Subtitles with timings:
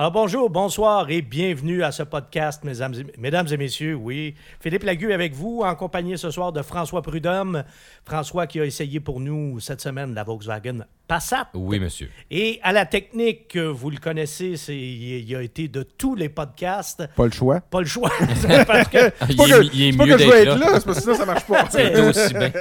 [0.00, 3.94] Alors bonjour, bonsoir et bienvenue à ce podcast, mesdames et, messieurs.
[3.94, 7.64] Oui, Philippe Lagu avec vous, en compagnie ce soir de François Prudhomme.
[8.06, 11.48] François qui a essayé pour nous cette semaine la Volkswagen Passat.
[11.54, 12.08] Oui, monsieur.
[12.30, 17.04] Et à la technique, vous le connaissez, c'est, il a été de tous les podcasts.
[17.16, 17.58] Pas le choix.
[17.60, 18.12] Pas le choix.
[18.68, 20.66] parce que, il, pas est, que, il est pas mieux d'être être là.
[20.70, 21.66] parce que sinon ça marche pas.
[21.70, 22.52] C'est aussi bien.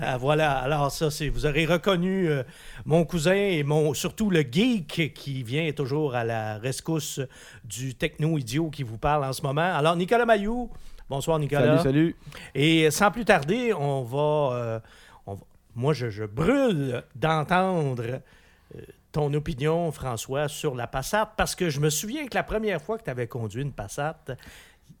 [0.00, 2.42] Ah, voilà, alors ça, c'est vous aurez reconnu euh,
[2.86, 7.20] mon cousin et mon surtout le geek qui vient toujours à la rescousse
[7.62, 9.70] du techno-idiot qui vous parle en ce moment.
[9.76, 10.70] Alors, Nicolas Mayou,
[11.10, 11.76] bonsoir Nicolas.
[11.76, 12.16] salut, salut.
[12.54, 14.18] Et sans plus tarder, on va.
[14.18, 14.80] euh, on va-
[15.74, 18.80] moi, je, brûle d'entendre euh,
[19.12, 22.98] ton opinion, François, sur la Passat, parce que je me souviens que la première fois
[22.98, 24.24] que tu avais conduit une Passat,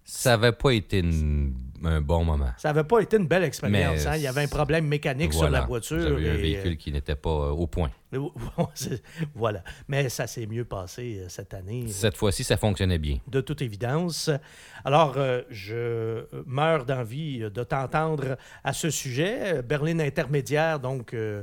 [0.04, 1.54] Ça n'avait pas été une-
[1.84, 2.50] un bon moment.
[2.58, 4.06] ça n'avait pas été une belle expérience.
[4.06, 4.16] Hein.
[4.16, 5.96] Il y avait un problème mécanique sur la voiture.
[5.98, 7.90] Vous avez eu un et, euh, véhicule qui n'était pas euh, au point.
[9.34, 9.62] Voilà.
[9.88, 11.86] Mais ça s'est mieux passé euh, cette année.
[11.88, 13.18] Cette fois-ci, ça fonctionnait bien.
[13.26, 14.30] de toute évidence.
[14.84, 19.56] Alors, euh, je meurs d'envie de t'entendre à ce sujet.
[19.56, 21.42] Euh, Berlin intermédiaire, donc, euh,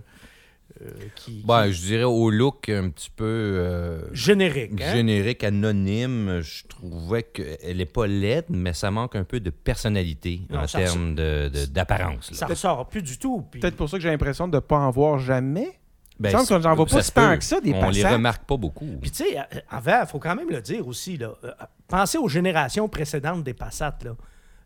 [1.15, 4.81] qui, Ben, qui- je dirais au look un petit peu euh, générique.
[4.81, 4.93] hein?
[4.93, 10.41] générique, anonyme, je trouvais qu'elle n'est pas laide, mais ça manque un peu de personnalité
[10.49, 12.31] Non, en termes d'apparence.
[12.33, 13.45] Ça ressort plus du tout.
[13.49, 15.79] puis- Peut-être pour ça que j'ai l'impression de ne pas en voir jamais.
[16.19, 18.13] Ben, semble qu'on n'en voit pas tant que ça, des On les Passat.
[18.15, 18.97] remarque pas beaucoup.
[19.01, 21.15] Puis, tu sais, euh, avant, il faut quand même le dire aussi.
[21.15, 21.51] Là, euh,
[21.87, 23.97] pensez aux générations précédentes des Passat.
[24.03, 24.15] Là,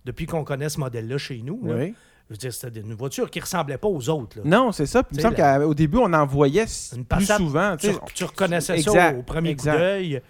[0.03, 1.64] depuis qu'on connaît ce modèle-là chez nous.
[1.67, 1.75] là.
[1.75, 1.94] Oui.
[2.29, 4.38] Je veux dire, c'était une voiture qui ne ressemblait pas aux autres.
[4.39, 4.43] là.
[4.45, 5.03] Non, c'est ça.
[5.03, 5.35] Puis Il me semble
[5.66, 7.75] qu'au début, on en voyait Une plus souvent.
[7.77, 7.99] tu tu, sais.
[8.16, 9.73] tu reconnaissais ça au premier exact.
[9.73, 10.21] coup d'œil.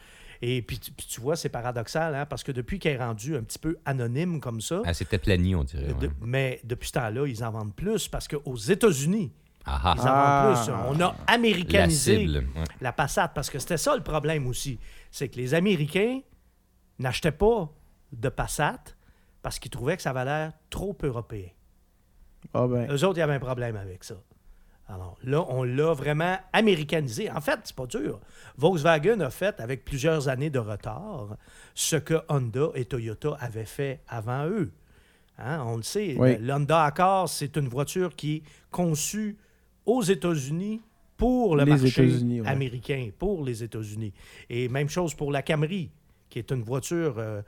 [0.41, 3.37] Et puis, tu- puis tu vois, c'est paradoxal, hein, parce que depuis qu'elle est rendue
[3.37, 5.93] un petit peu anonyme comme ça, Ah, C'était plani, on dirait.
[5.93, 6.13] de- ouais.
[6.21, 9.31] mais depuis ce temps-là, ils en vendent plus parce qu'aux États-Unis,
[9.65, 10.03] Ah, ils ah.
[10.03, 10.53] en Ah.
[10.53, 10.73] vendent plus.
[10.89, 12.37] On a La américanisé cible.
[12.57, 12.63] ouais.
[12.81, 14.79] la Passat parce que c'était ça le problème aussi.
[15.11, 16.19] C'est que les Américains
[16.99, 17.69] n'achetaient pas
[18.11, 18.79] de Passat
[19.41, 21.47] parce qu'ils trouvaient que ça avait l'air trop européen.
[22.53, 22.87] Ah ben.
[22.91, 24.15] Eux autres, il y avait un problème avec ça.
[24.89, 27.31] Alors là, on l'a vraiment américanisé.
[27.31, 28.19] En fait, c'est pas dur.
[28.57, 31.37] Volkswagen a fait, avec plusieurs années de retard,
[31.73, 34.71] ce que Honda et Toyota avaient fait avant eux.
[35.39, 36.37] Hein, on le sait, Oui.
[36.39, 39.37] l'Honda Accord, c'est une voiture qui est conçue
[39.85, 40.81] aux États-Unis
[41.17, 42.47] pour le Les marché ouais.
[42.47, 44.13] américain, pour les États-Unis.
[44.49, 45.89] Et même chose pour la Camry,
[46.29, 47.41] qui est une voiture euh,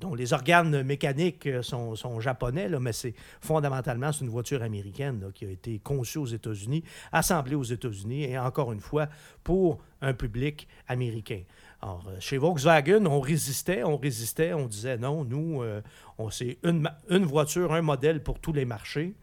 [0.00, 5.44] dont les organes mécaniques sont, japonais, là, mais c'est fondamentalement c'est une voiture américaine qui
[5.44, 9.08] a été conçue aux États-Unis, assemblée aux États-Unis et encore une fois
[9.44, 11.42] pour un public américain.
[11.80, 15.80] Alors, euh, chez Volkswagen, on résistait, on résistait, on disait non, nous, euh,
[16.18, 19.14] on c'est une, une voiture, un modèle pour tous les marchés.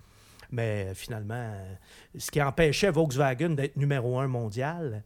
[0.51, 1.75] Mais finalement, euh,
[2.17, 5.03] ce qui empêchait Volkswagen d'être numéro un mondial,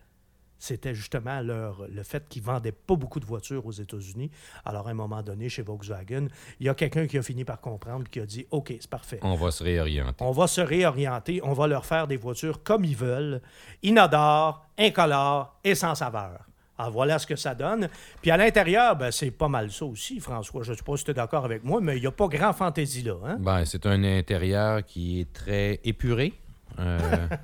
[0.59, 4.29] c'était justement leur, le fait qu'ils ne vendaient pas beaucoup de voitures aux États-Unis.
[4.65, 6.27] Alors, à un moment donné, chez Volkswagen,
[6.59, 9.19] il y a quelqu'un qui a fini par comprendre, qui a dit OK, c'est parfait.
[9.23, 10.23] On va se réorienter.
[10.23, 13.41] On va se réorienter, on va leur faire des voitures comme ils veulent,
[13.83, 16.45] inodores, incolores et sans saveur.
[16.77, 17.89] Alors voilà ce que ça donne.
[18.21, 20.63] Puis à l'intérieur, ben, c'est pas mal ça aussi, François.
[20.63, 22.27] Je ne sais pas si tu es d'accord avec moi, mais il n'y a pas
[22.27, 23.15] grand fantaisie là.
[23.25, 23.37] hein?
[23.39, 26.33] Ben, c'est un intérieur qui est très épuré.
[26.79, 26.97] Euh,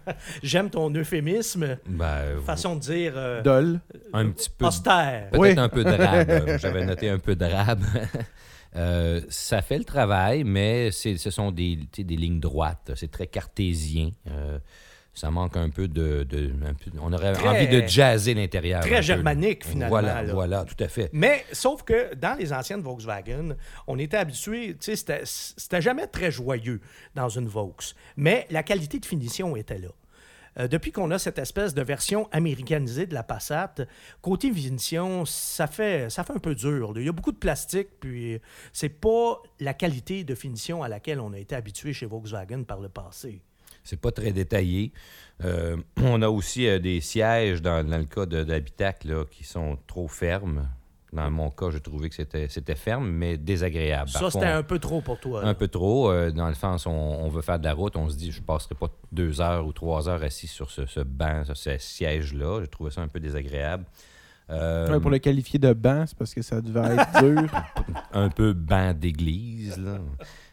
[0.44, 3.80] J'aime ton euphémisme, ben, façon de dire euh, Dol.
[4.14, 5.30] un petit peu austère.
[5.32, 5.54] Peut-être Oui.
[5.60, 6.30] un peu drabe.
[6.30, 7.84] Euh, J'avais noté un peu drabe.
[8.78, 12.92] Euh, ça fait le travail, mais ce sont des, des lignes droites.
[12.96, 14.10] C'est très cartésien.
[14.30, 14.60] Euh,
[15.16, 16.24] ça manque un peu de.
[16.24, 18.82] de- un peu- on aurait Très- envie de jazzer l'intérieur.
[18.82, 19.02] très peu.
[19.02, 20.34] germanique, finalement, Voilà, là.
[20.34, 21.10] voilà, tout à fait.
[21.14, 23.56] Mais sauf que dans les anciennes Volkswagen,
[23.88, 26.82] on était habitué, tu sais, c'était- jamais très joyeux
[27.16, 27.76] dans une Vaux.
[28.18, 29.88] Mais la qualité de finition était là.
[30.58, 33.76] Euh, depuis qu'on a cette espèce de version américanisée de la Passat,
[34.22, 36.94] côté finition, ça fait, ça fait un peu dur.
[36.94, 37.02] là.
[37.02, 38.40] Il y a beaucoup de plastique, puis
[38.72, 42.80] c'est pas la qualité de finition à laquelle on a été habitué chez Volkswagen par
[42.80, 43.42] le passé.
[43.86, 44.92] C'est pas très détaillé.
[45.46, 49.78] Euh, on a aussi euh, des sièges dans, dans le cas de, d'habitacle qui sont
[49.88, 50.68] trop fermes.
[51.14, 54.10] Dans mon cas, j'ai trouvé que c'était, c'était ferme, mais désagréable.
[54.10, 55.44] Ça, c'était on- un peu trop pour toi.
[55.44, 55.48] là.
[55.48, 56.10] Un peu trop.
[56.12, 58.42] euh, dans le sens, on, on veut faire de la route, on se dit, je
[58.42, 62.60] passerai pas deux heures ou trois heures assis sur ce, ce banc, sur ce siège-là.
[62.62, 63.86] J'ai trouvé ça un peu désagréable.
[64.50, 67.50] Euh, Ouais, pour le qualifier de banc, c'est parce que ça devait être dur.
[68.14, 69.82] Un peu banc d'église.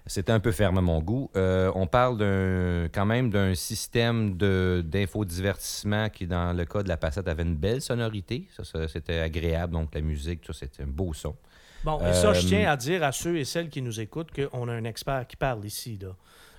[0.06, 1.30] C'était un peu ferme à mon goût.
[1.36, 6.96] Euh, on parle d'un, quand même d'un système d'infodivertissement qui, dans le cas de la
[6.96, 8.48] Passat, avait une belle sonorité.
[8.56, 9.72] Ça, ça, c'était agréable.
[9.74, 11.36] Donc, la musique, tout ça, c'était un beau son.
[11.84, 14.30] Bon, et ça, je Euh, tiens à dire à ceux et celles qui nous écoutent
[14.32, 16.14] qu'on a un expert qui parle ici, là.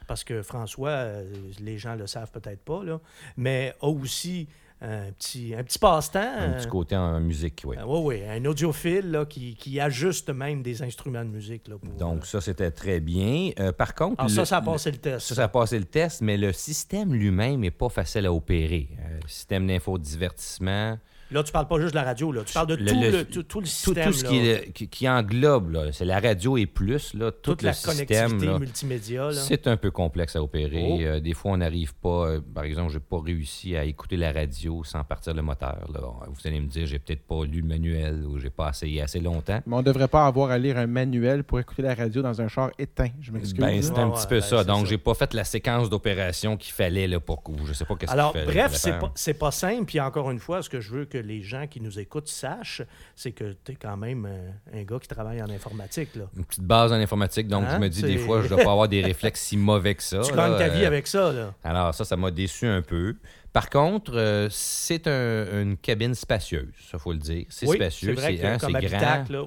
[0.07, 3.00] Parce que François, euh, les gens le savent peut-être pas, là,
[3.38, 4.48] mais a aussi
[4.84, 6.20] un petit, un petit passe-temps.
[6.38, 7.78] Un petit côté en musique, oui.
[7.86, 11.68] oui, oui, un audiophile là, qui, qui ajuste même des instruments de musique.
[11.70, 13.52] Là, pour, Donc, euh, ça, c'était très bien.
[13.60, 14.20] Euh, par contre.
[14.20, 15.28] alors ça, le- ça a passé le test.
[15.28, 18.90] Ça, ça a passé le test, mais le système lui-même n'est pas facile à opérer.
[19.00, 20.98] Euh, le système d'infodivertissement,
[21.34, 22.44] Là, tu parles pas juste de la radio, là.
[22.46, 24.06] tu parles de Le- tout, le- le, tout, tout le tout, système.
[24.12, 27.52] tout ce qui, est- qui, qui englobe, là, c'est la radio et plus, là, tout
[27.52, 27.96] toute le la système.
[28.30, 29.26] connectivité là, multimédia.
[29.28, 29.34] Là.
[29.34, 30.88] c'est un peu complexe à opérer.
[30.90, 31.00] Oh.
[31.02, 32.28] Euh, des fois, on n'arrive pas.
[32.28, 35.88] euh, par exemple, je n'ai pas réussi à écouter la radio sans partir le moteur.
[35.94, 36.00] là.
[36.28, 39.20] Vous allez me dire, j'ai peut-être pas lu le manuel ou j'ai pas essayé assez
[39.20, 39.62] longtemps.
[39.66, 42.48] Mais on devrait pas avoir à lire un manuel pour écouter la radio dans un
[42.48, 43.10] char éteint.
[43.22, 43.60] Je m'excuse.
[43.60, 44.58] Ben, c'est un petit peu ben, ça.
[44.60, 47.86] c'est Donc, j'ai pas fait la séquence d'opération qu'il fallait là, pour que je sais
[47.86, 49.86] pas qu'est-ce qu'il Alors, fallait- bref, c'est pas, c'est pas simple.
[49.86, 52.81] Puis encore une fois, ce que je veux que les gens qui nous écoutent sachent,
[53.16, 56.16] c'est que tu es quand même euh, un gars qui travaille en informatique.
[56.16, 56.25] Là.
[56.38, 57.75] Une petite base en informatique, donc Hein?
[57.75, 60.20] je me dis des fois, je dois pas avoir des réflexes si mauvais que ça.
[60.22, 61.31] tu gagnes ta vie euh, avec ça.
[61.31, 61.54] Là.
[61.64, 63.16] Alors ça, ça m'a déçu un peu.
[63.54, 67.46] Par contre, euh, c'est un- une cabine spacieuse, ça faut le dire.
[67.50, 68.68] C'est oui, spacieux, c'est hein, grand.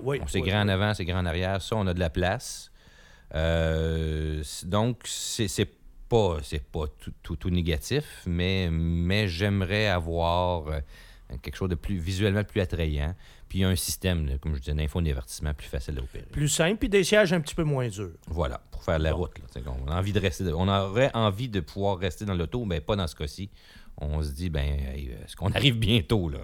[0.05, 1.61] oui, c'est oui, grand en avant, c'est grand en arrière.
[1.61, 2.71] Ça, on a de la place.
[3.35, 5.69] Euh, donc, c'est
[6.09, 10.67] pas, c'est pas tout, tout- tout négatif, mais, mais j'aimerais avoir
[11.43, 13.15] quelque chose de plus visuellement plus attrayant.
[13.49, 16.25] Puis un système, comme je disais, d'info-divertissement plus facile à opérer.
[16.33, 18.11] Plus simple, puis des sièges un petit peu moins durs.
[18.27, 19.19] Voilà, pour faire la Bon.
[19.19, 19.39] route.
[19.39, 19.73] là.
[19.87, 22.97] On, a envie de rester, on aurait envie de pouvoir rester dans l'auto, mais pas
[22.97, 23.51] dans ce cas-ci.
[23.99, 26.39] On se dit, ben, hey, est-ce qu'on arrive bientôt, là?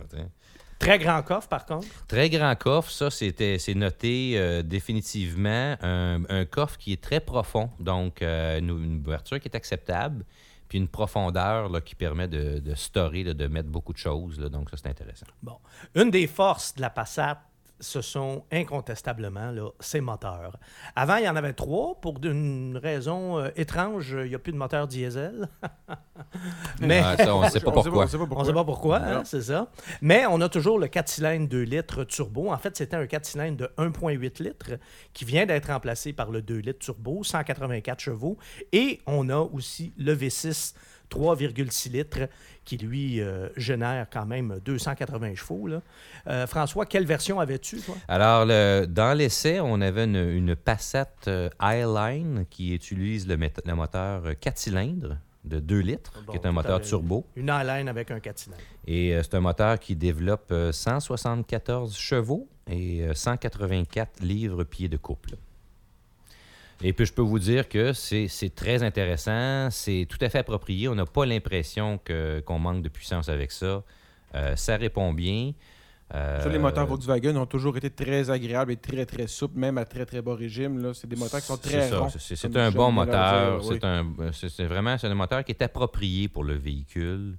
[0.78, 1.86] Très grand coffre, par contre.
[2.08, 5.76] Très grand coffre, ça, c'était, c'est noté euh, définitivement.
[5.80, 10.24] Un, un coffre qui est très profond, donc euh, une, une ouverture qui est acceptable,
[10.72, 12.74] puis une profondeur là, qui permet de, de
[13.34, 14.40] de mettre beaucoup de choses.
[14.40, 14.48] là.
[14.48, 15.26] donc, ça, c'est intéressant.
[15.42, 15.58] Bon.
[15.94, 17.42] Une des forces de la Passat,
[17.82, 20.56] ce sont incontestablement là, ses moteurs.
[20.96, 22.00] Avant, il y en avait trois.
[22.00, 25.48] Pour une raison euh, étrange, il n'y a plus de moteur diesel.
[26.80, 28.06] Mais Ah, ça, on ne sait pas On pourquoi.
[28.06, 29.68] sait pas on ne sait pas pourquoi, hein, c'est ça.
[30.00, 32.50] Mais on a toujours le 4 cylindres 2 litres turbo.
[32.52, 34.70] En fait, c'était un 4 cylindres de 1,8 litres
[35.12, 38.38] qui vient d'être remplacé par le 2 litres turbo, 184 chevaux.
[38.72, 40.74] Et on a aussi le V6
[41.12, 42.28] 3,6 litres
[42.64, 45.66] qui, lui, euh, génère quand même 280 chevaux.
[45.66, 45.82] là.
[46.28, 47.94] Euh, François, quelle version avais-tu, toi?
[48.08, 53.36] Alors, le- dans l'essai, on avait une, une Passat euh, Highline qui utilise le,
[53.74, 57.26] moteur 4 cylindres de 2 litres, Bon, qui est un moteur turbo.
[57.34, 58.62] Une Highline avec un 4 cylindres.
[58.86, 64.96] Et euh, c'est un moteur qui développe euh, 174 chevaux et euh, 184 livres-pieds de
[64.96, 65.30] couple.
[66.82, 70.88] Et puis, je peux vous dire que c'est très intéressant, c'est tout à fait approprié.
[70.88, 71.98] On n'a pas l'impression
[72.44, 73.82] qu'on manque de puissance avec ça.
[74.34, 75.52] Euh, ça répond bien.
[76.14, 79.78] Euh, Ça, les moteurs Volkswagen ont toujours été très agréables et très, très souples, même
[79.78, 80.92] à très, très bas régime.
[80.94, 82.08] C'est des moteurs qui sont très ronds.
[82.36, 83.60] c'est- un bon moteur.
[83.70, 83.78] oui.
[84.32, 87.36] C'est vraiment un moteur qui est approprié pour le véhicule.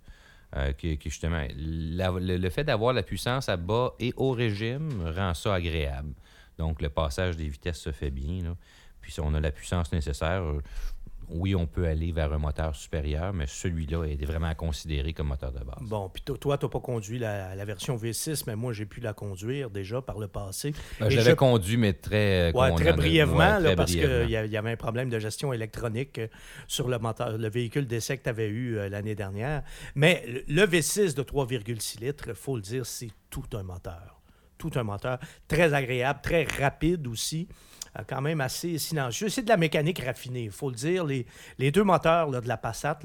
[0.55, 4.33] euh, qui, qui, justement, la- le, le fait d'avoir la puissance à bas et haut
[4.33, 4.87] régime
[5.17, 6.13] rend ça agréable.
[6.59, 8.43] Donc, le passage des vitesses se fait bien.
[8.43, 8.55] là.
[9.03, 10.61] Puis, si on a la puissance nécessaire, euh,
[11.29, 15.27] oui, on peut aller vers un moteur supérieur, mais celui-là est vraiment à considérer comme
[15.27, 15.77] moteur de base.
[15.81, 18.85] Bon, puis to- toi, tu n'as pas conduit la, la version V6, mais moi, j'ai
[18.85, 20.73] pu la conduire déjà par le passé.
[20.99, 22.51] Ben, Et je l'avais je- conduit, mais très...
[22.53, 26.19] Ouais, qu'on très brièvement, ouais, là, parce qu'il y, avait un problème de gestion électronique
[26.19, 26.27] euh,
[26.67, 29.63] sur le moteur, le véhicule d'essai que tu avais eu euh, l'année dernière.
[29.95, 34.21] Mais le- le V6 de 3,6 litres, il faut le dire, c'est tout un moteur.
[34.57, 37.53] Tout un moteur très agréable, très rapide aussi, euh,
[38.07, 39.29] quand même assez silencieux.
[39.29, 41.05] C'est de la mécanique raffinée, il faut le dire.
[41.05, 41.25] Les,
[41.59, 42.99] les deux moteurs là, de la Passat,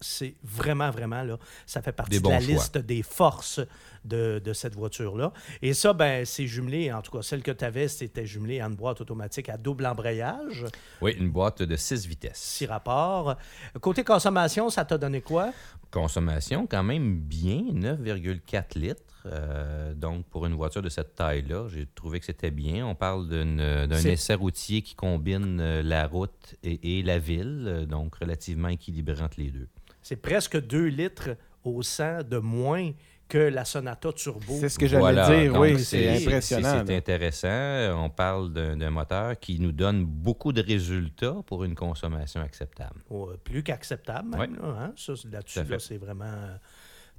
[0.00, 2.48] c'est vraiment, vraiment, là, ça fait partie de la choix.
[2.52, 3.60] liste des forces
[4.04, 5.32] de, de cette voiture-là.
[5.62, 8.68] Et ça, ben, c'est jumelé, en tout cas, celle que tu avais, c'était jumelé en
[8.68, 10.64] une boîte automatique à double embrayage,
[11.00, 12.38] Oui, une boîte de 6 vitesses.
[12.38, 13.36] six rapports.
[13.80, 15.52] Côté consommation, ça t'a donné quoi?
[15.92, 19.02] Consommation quand même bien, 9,4 litres.
[19.26, 22.86] Euh, donc, pour une voiture de cette taille-là, j'ai trouvé que c'était bien.
[22.86, 27.86] On parle d'un essai routier qui combine euh, la route et, et la ville, euh,
[27.86, 29.68] donc relativement équilibré entre les deux.
[30.02, 31.30] C'est presque 2 litres
[31.64, 32.90] au 100 de moins
[33.28, 34.58] que la Sonata Turbo.
[34.60, 36.84] C'est ce que j'allais Voilà, dire, donc oui, c'est- impressionnant.
[36.86, 38.04] C'est intéressant.
[38.04, 43.00] On parle d'un moteur qui nous donne beaucoup de résultats pour une consommation acceptable.
[43.08, 44.56] Ouais, plus qu'acceptable, même.
[44.56, 44.92] Là, hein?
[44.96, 46.56] Ça, là-dessus, là, c'est vraiment euh,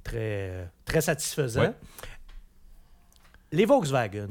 [0.04, 1.62] très, euh, très satisfaisant.
[1.62, 1.74] Ouais.
[3.50, 4.28] Les Volkswagen,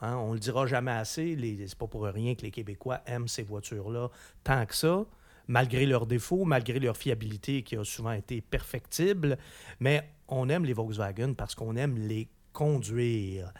[0.00, 1.36] hein, on le dira jamais assez,
[1.66, 4.08] c'est pas pour rien que les Québécois aiment ces voitures-là
[4.42, 5.04] tant que ça,
[5.48, 9.38] malgré leurs défauts, malgré leur fiabilité qui a souvent été perfectible.
[9.80, 13.52] Mais on aime les Volkswagen parce qu'on aime les conduire.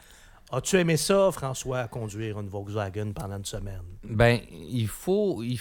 [0.51, 3.81] As-tu aimé ça, François, conduire une Volkswagen pendant une semaine?
[4.03, 5.59] Ben, il faut, il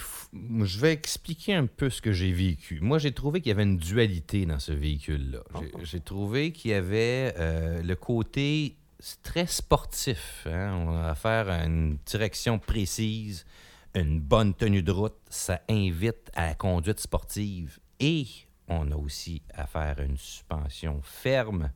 [0.62, 2.80] Je vais expliquer un peu ce que j'ai vécu.
[2.80, 5.40] Moi, j'ai trouvé qu'il y avait une dualité dans ce véhicule-là.
[5.60, 8.76] J'ai- J'ai trouvé qu'il y avait euh, le côté
[9.22, 10.46] très sportif.
[10.50, 10.74] hein.
[10.86, 13.46] On a affaire à une direction précise,
[13.94, 15.16] une bonne tenue de route.
[15.30, 17.78] Ça invite à la conduite sportive.
[18.00, 18.26] Et
[18.68, 21.70] on a aussi affaire à une suspension ferme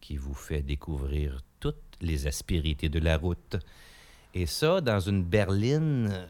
[0.00, 1.53] qui vous fait découvrir toutes
[2.04, 3.56] les aspérités de la route.
[4.34, 6.26] Et ça, dans une berline, euh,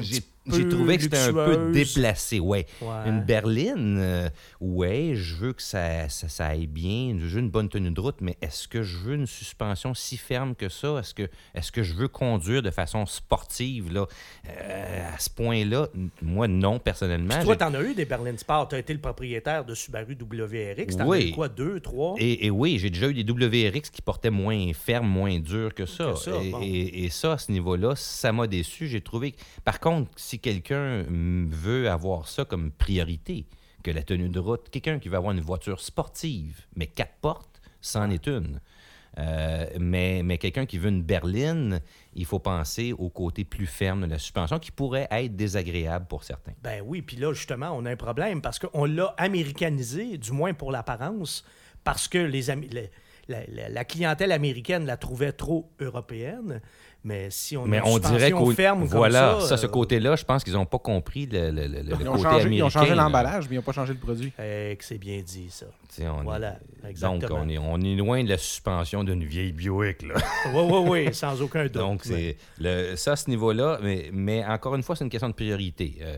[0.00, 2.40] j'ai j'ai trouvé que c'était un peu déplacé.
[2.40, 2.66] Ouais.
[2.80, 2.88] Ouais.
[3.08, 4.28] Une berline, euh,
[4.60, 8.00] ouais, je veux que ça, ça, ça aille bien, je veux une bonne tenue de
[8.00, 10.98] route, mais est-ce que je veux une suspension si ferme que ça?
[10.98, 14.06] Est-ce que, est que je veux conduire de façon sportive, là,
[14.48, 15.88] euh, à ce point-là?
[16.22, 17.34] Moi, non, personnellement.
[17.36, 18.68] Puis toi, t'en as eu des berlines sport.
[18.68, 20.96] Tu as été le propriétaire de Subaru WRX.
[20.96, 22.14] T'en as eu quoi, deux, trois?
[22.18, 25.86] Et, et oui, j'ai déjà eu des WRX qui portaient moins ferme, moins dur que
[25.86, 26.12] ça.
[26.12, 26.60] Que ça, et, bon.
[26.62, 28.88] et- et ça, à ce niveau-là, ça m'a déçu.
[28.88, 29.34] J'ai trouvé.
[29.64, 33.46] Par contre, si quelqu'un mm, veut avoir ça comme priorité,
[33.82, 37.60] que la tenue de route, quelqu'un qui veut avoir une voiture sportive, mais quatre portes,
[37.80, 38.60] c'en est une.
[39.16, 41.80] Euh, mais mais quelqu'un qui veut une berline,
[42.14, 46.22] il faut penser au côté plus ferme de la suspension qui pourrait être désagréable pour
[46.22, 46.52] certains.
[46.62, 50.54] Ben oui, puis là, justement, on a un problème parce qu'on l'a américanisé, du moins
[50.54, 51.44] pour l'apparence,
[51.82, 52.90] parce que les, les-
[53.28, 56.60] la clientèle américaine la trouvait trop européenne.
[57.04, 60.16] Mais si on Mais on dirait qu'au ferme voilà, comme ça, ça, ce euh, côté-là,
[60.16, 62.46] je pense qu'ils n'ont pas compris le, le- le- le Ils ont, côté changé, ils
[62.46, 62.64] américain.
[62.66, 64.32] ont changé l'emballage, mais ils n'ont pas changé le produit.
[64.38, 65.66] eh, que c'est bien dit, ça.
[66.00, 67.28] On Voilà, est- exactement.
[67.28, 70.02] Donc, on est, on est loin de la suspension d'une vieille Buick.
[70.02, 70.14] Là.
[70.52, 71.72] Oui, oui, oui, sans aucun doute.
[71.74, 73.78] Donc, c'est le, ça, à ce niveau-là.
[73.82, 75.98] Mais, mais encore une fois, c'est une question de priorité.
[76.02, 76.16] Euh,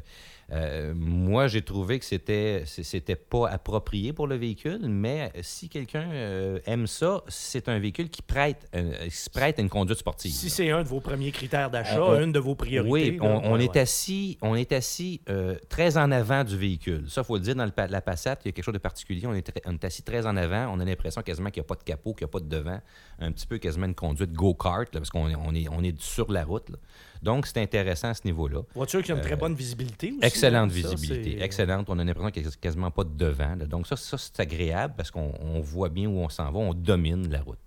[0.52, 6.11] euh, moi, j'ai trouvé que c'était c'était pas approprié pour le véhicule, mais si quelqu'un
[6.11, 9.99] euh, aime ça, c'est un véhicule qui prête, euh, qui se prête à une conduite
[9.99, 10.33] sportive.
[10.33, 12.90] Si c'est un de vos premiers critères d'achat, une de vos priorités.
[12.90, 13.78] Oui, là, on, on ouais, est ouais.
[13.80, 15.21] assis, on est assis
[15.69, 17.04] très en avant du véhicule.
[17.09, 18.78] Ça, il faut le dire, dans le la Passat, il y a quelque chose de
[18.78, 19.26] particulier.
[19.26, 20.66] On est, très- on est assis très en avant.
[20.75, 22.49] On a l'impression quasiment qu'il n'y a pas de capot, qu'il n'y a pas de
[22.49, 22.80] devant.
[23.21, 26.30] Un petit peu quasiment une conduite go-kart, parce qu'on est, on est, on est sur
[26.30, 26.69] la route.
[26.71, 26.76] là.
[27.22, 28.62] Donc, c'est intéressant à ce niveau-là.
[28.74, 30.18] Voiture qui a une très bonne visibilité aussi.
[30.22, 31.86] Euh, Excellente hein, ça, visibilité, excellente.
[31.90, 33.54] On a l'impression qu'il n'y a quasiment pas de devant.
[33.56, 33.66] là.
[33.66, 36.58] Donc, ça, ça c'est agréable parce qu'on on voit bien où on s'en va.
[36.58, 37.58] On domine la route.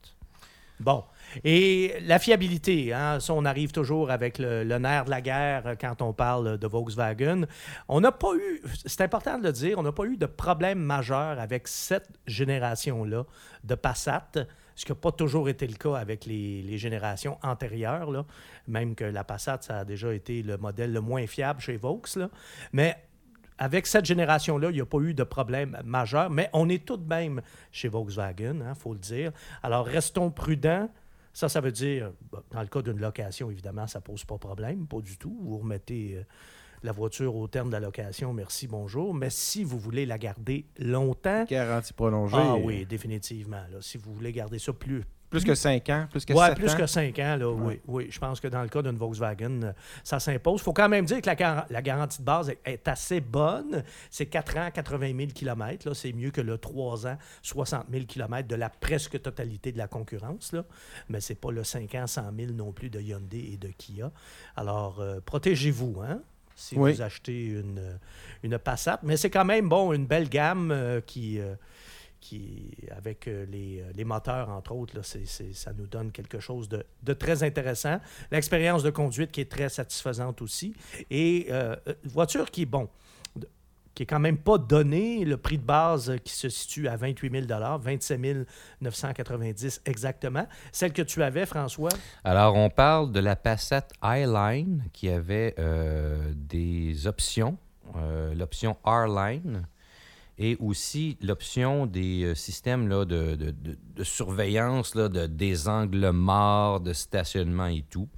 [0.79, 1.03] Bon.
[1.43, 5.75] Et la fiabilité, hein, ça, on arrive toujours avec le, nerf de la guerre euh,
[5.79, 7.45] quand on parle de Volkswagen.
[7.87, 10.79] On n'a pas eu, c'est important de le dire, on n'a pas eu de problème
[10.79, 13.25] majeur avec cette génération-là
[13.63, 14.31] de Passat,
[14.75, 18.25] ce qui n'a pas toujours été le cas avec les, générations antérieures,
[18.67, 21.79] même que la Passat, ça a déjà été le modèle le moins fiable chez
[22.15, 22.29] là.
[22.71, 22.97] Mais
[23.57, 26.97] avec cette génération-là, il n'y a pas eu de problème majeur, mais on est tout
[26.97, 29.31] de même chez Volkswagen, il faut le dire.
[29.61, 30.89] Alors, restons prudents.
[31.33, 34.37] Ça, ça veut dire, bon, dans le cas d'une location, évidemment, ça ne pose pas
[34.37, 35.35] problème, pas du tout.
[35.41, 36.23] Vous remettez euh,
[36.83, 39.13] la voiture au terme de la location, merci, bonjour.
[39.15, 42.35] Mais si vous voulez la garder longtemps, Garantie prolongée.
[42.37, 43.63] ah oui, définitivement.
[43.71, 43.77] là.
[43.81, 46.69] si vous voulez garder ça plus, Plus que 5 ans, plus que Ouais, 7 plus
[46.71, 46.77] ans?
[46.77, 47.81] que 5 ans, là, oui, Ouais.
[47.87, 48.07] oui.
[48.09, 49.73] Je pense que dans le cas d'une Volkswagen,
[50.03, 50.61] ça s'impose.
[50.61, 53.19] Il faut quand même dire que la, gar- la garantie de base est, est assez
[53.19, 53.83] bonne.
[54.11, 55.87] C'est 4 ans, 80 000 km.
[55.89, 55.93] là.
[55.95, 59.87] C'est mieux que le 3 ans, 60 000 km de la presque totalité de la
[59.87, 60.51] concurrence.
[60.53, 60.63] Là.
[61.09, 64.11] Mais c'est pas le 5 ans, 100 000 non plus de Hyundai et de Kia.
[64.55, 66.21] Alors, euh, protégez-vous, hein?
[66.55, 66.93] Si Oui.
[66.93, 67.97] vous achetez une,
[68.43, 68.99] une Passat.
[69.01, 71.39] Mais c'est quand même, bon, une belle gamme euh, qui...
[71.39, 71.55] euh,
[72.23, 76.11] qui, avec euh, les, euh, les moteurs, entre autres, là, c'est- c'est- ça nous donne
[76.11, 77.99] quelque chose de, de très intéressant.
[78.31, 80.73] L'expérience de conduite qui est très satisfaisante aussi.
[81.11, 82.87] Et euh, euh, voiture qui est bon,
[83.93, 85.25] qui est quand même pas donnée.
[85.25, 88.47] Le prix de base qui se situe à 28 000 27
[88.79, 90.47] 990 exactement.
[90.71, 91.89] Celle que tu avais, François,
[92.23, 95.55] Alors, on parle de la Passat Highline qui avait
[96.35, 97.57] des options,
[98.33, 99.67] l'option R-Line
[100.37, 105.67] et aussi l'option des euh, systèmes là, de, de- de- de surveillance, là, de, des
[105.67, 108.09] angles morts, de stationnement et tout.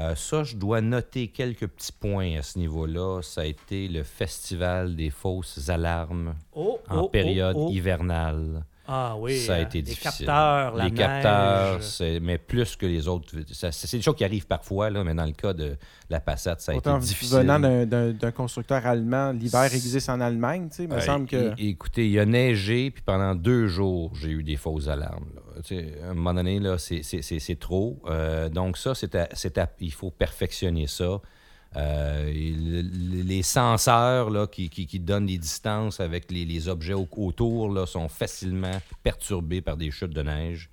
[0.00, 3.20] Euh, ça, je dois noter quelques petits points à ce niveau-là.
[3.22, 7.72] Ça a été le festival des fausses alarmes oh, en oh, période oh, oh.
[7.72, 8.64] hivernale.
[8.90, 10.26] Ah oui, ça a euh, été les difficile.
[10.26, 13.28] capteurs, la les capteurs, c'est- mais plus que les autres.
[13.52, 15.76] Ça- C'est des choses qui arrivent parfois, là, mais dans le cas de
[16.08, 17.36] la Passat, ça a Autant été difficile.
[17.38, 21.00] venant d'un- d'un d'un constructeur allemand, l'hiver existe en Allemagne, tu sais, il me Euh,
[21.00, 21.36] semble que...
[21.36, 25.26] é- Écoutez, il a neigé, puis pendant deux jours, j'ai eu des fausses alarmes.
[25.34, 25.42] là.
[25.62, 28.00] Tu sais, à un moment donné, là, c'est- c'est c'est- c'est trop.
[28.06, 31.20] Euh, donc ça, c'est à- c'est à- il faut perfectionner ça.
[31.76, 37.08] Euh, les senseurs là, qui, qui- qui donnent les distances avec les, les objets au-
[37.16, 40.70] autour là, sont facilement perturbés par des chutes de neige.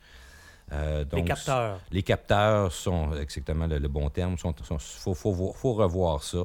[0.72, 1.80] Euh, Les donc, capteurs.
[1.92, 4.36] Les capteurs sont exactement le, le bon terme.
[4.42, 6.40] Il faut, faut, faut revoir ça.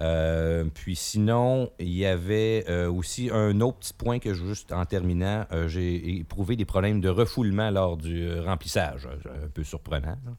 [0.00, 4.84] Euh, puis sinon, il y avait euh, aussi un autre petit point que juste en
[4.86, 9.06] terminant, j'ai éprouvé des problèmes de refoulement lors du remplissage.
[9.44, 10.16] Un peu surprenant.
[10.26, 10.32] là.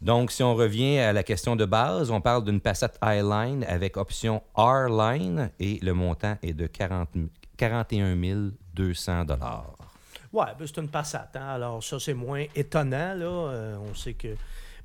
[0.00, 3.96] Donc, si on revient à la question de base, on parle d'une Passat Highline avec
[3.96, 7.26] option R-Line et le montant est de 40 000
[7.56, 8.16] 41
[8.74, 9.26] 200
[10.32, 11.30] Ouais, ben, c'est une Passat.
[11.34, 11.48] hein.
[11.48, 13.14] Alors, ça, c'est moins étonnant.
[13.14, 13.26] Là.
[13.26, 14.28] Euh, on sait que.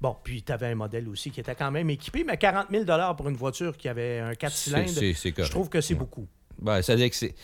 [0.02, 2.84] Bon, puis tu avais un modèle aussi qui était quand même équipé, mais 40 000
[3.16, 6.28] pour une voiture qui avait un 4 cylindres, je trouve que c'est beaucoup.
[6.64, 7.36] Ben, c'est-à-dire que c'est-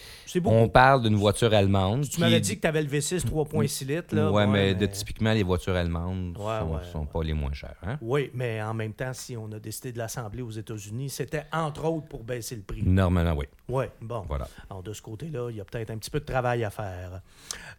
[0.46, 2.08] on parle d'une voiture allemande.
[2.10, 4.16] Tu m'avais dit que tu avais le V6 3.6 litres.
[4.16, 4.32] Là.
[4.32, 7.06] ouais, mais, de- typiquement, les voitures allemandes Ouais, sont, ouais, sont ouais.
[7.12, 7.76] pas les moins chères.
[7.86, 7.98] Hein?
[8.02, 11.86] Oui, mais en même temps, si on a décidé de l'assembler aux États-Unis, c'était entre
[11.86, 12.82] autres pour baisser le prix.
[12.84, 13.46] Normalement, oui.
[13.68, 14.24] Oui, bon.
[14.28, 14.48] Voilà.
[14.70, 17.22] Alors, de ce côté-là, il y a peut-être un petit peu de travail à faire.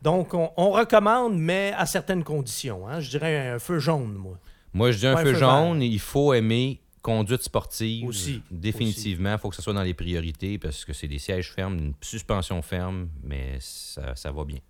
[0.03, 2.87] Donc, on, on recommande, mais à certaines conditions.
[2.87, 3.01] hein.
[3.01, 4.39] Je dirais un feu jaune, moi.
[4.73, 8.07] Moi, je dis un feu jaune, il faut aimer conduite sportive.
[8.07, 11.53] Aussi, Définitivement, il faut que ce soit dans les priorités parce que c'est des sièges
[11.53, 14.61] fermes, une suspension ferme, mais ça, ça va bien.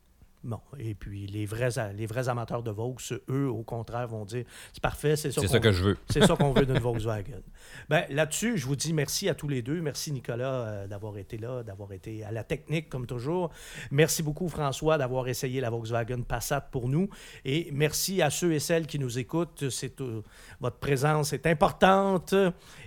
[0.42, 2.96] Bon, et puis les vrais, les vrais amateurs de Vaux,
[3.28, 5.74] eux, au contraire, vont dire c'est parfait, c'est ça ça que veut.
[5.74, 5.96] je veux.
[6.08, 7.42] C'est ça qu'on veut d'une Volkswagen.
[7.90, 9.82] Ben, Là-dessus, je vous dis merci à tous les deux.
[9.82, 13.50] Merci Nicolas euh, d'avoir été là, d'avoir été à la technique comme toujours.
[13.90, 17.10] Merci beaucoup François d'avoir essayé la Volkswagen Passat pour nous.
[17.44, 19.64] Et merci à ceux et celles qui nous écoutent.
[20.00, 20.22] Euh,
[20.60, 22.34] votre présence est importante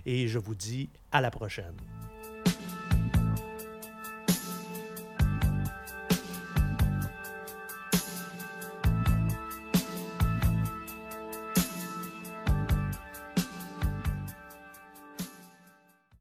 [0.05, 1.75] et je vous dis à la prochaine.